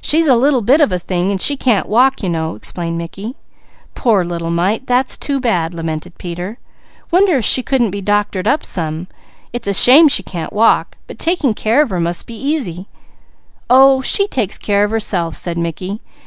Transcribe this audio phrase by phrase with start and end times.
[0.00, 3.36] "She's a little bit of a thing and she can't walk, you know," explained Mickey.
[3.94, 4.86] "Poor little mite!
[4.86, 6.56] That's too bad," lamented Peter.
[7.10, 8.62] "Wonder if she couldn't be doctored up.
[9.52, 12.88] It's a shame she can't walk, but taking care of her must be easy!"
[13.68, 16.00] "Oh she takes care of herself," said Mickey.